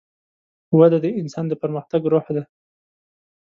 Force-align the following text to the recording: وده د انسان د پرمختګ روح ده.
وده 0.79 0.97
د 1.03 1.07
انسان 1.19 1.45
د 1.49 1.53
پرمختګ 1.61 2.01
روح 2.13 2.25
ده. 2.35 2.43